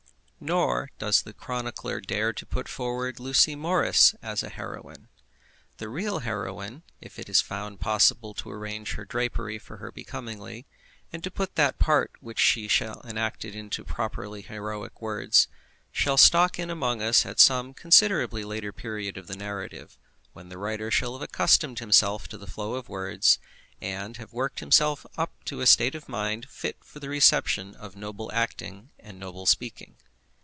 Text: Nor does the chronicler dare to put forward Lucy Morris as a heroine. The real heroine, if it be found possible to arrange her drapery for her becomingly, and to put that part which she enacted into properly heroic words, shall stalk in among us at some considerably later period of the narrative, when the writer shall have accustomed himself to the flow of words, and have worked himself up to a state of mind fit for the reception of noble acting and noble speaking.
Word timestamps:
Nor 0.43 0.89
does 0.97 1.21
the 1.21 1.33
chronicler 1.33 2.01
dare 2.01 2.33
to 2.33 2.47
put 2.47 2.67
forward 2.67 3.19
Lucy 3.19 3.53
Morris 3.53 4.15
as 4.23 4.41
a 4.41 4.49
heroine. 4.49 5.07
The 5.77 5.87
real 5.87 6.21
heroine, 6.21 6.81
if 6.99 7.19
it 7.19 7.27
be 7.27 7.33
found 7.33 7.79
possible 7.79 8.33
to 8.33 8.49
arrange 8.49 8.93
her 8.93 9.05
drapery 9.05 9.59
for 9.59 9.77
her 9.77 9.91
becomingly, 9.91 10.65
and 11.13 11.23
to 11.23 11.29
put 11.29 11.53
that 11.57 11.77
part 11.77 12.13
which 12.21 12.39
she 12.39 12.67
enacted 13.03 13.53
into 13.53 13.83
properly 13.85 14.41
heroic 14.41 14.99
words, 14.99 15.47
shall 15.91 16.17
stalk 16.17 16.57
in 16.57 16.71
among 16.71 17.03
us 17.03 17.23
at 17.23 17.39
some 17.39 17.75
considerably 17.75 18.43
later 18.43 18.71
period 18.73 19.17
of 19.19 19.27
the 19.27 19.37
narrative, 19.37 19.95
when 20.33 20.49
the 20.49 20.57
writer 20.57 20.89
shall 20.89 21.13
have 21.13 21.21
accustomed 21.21 21.77
himself 21.77 22.27
to 22.29 22.37
the 22.39 22.47
flow 22.47 22.73
of 22.73 22.89
words, 22.89 23.37
and 23.79 24.17
have 24.17 24.33
worked 24.33 24.59
himself 24.59 25.05
up 25.19 25.31
to 25.45 25.61
a 25.61 25.67
state 25.67 25.93
of 25.93 26.09
mind 26.09 26.49
fit 26.49 26.77
for 26.83 26.99
the 26.99 27.09
reception 27.09 27.75
of 27.75 27.95
noble 27.95 28.31
acting 28.33 28.89
and 28.99 29.19
noble 29.19 29.45
speaking. 29.45 29.97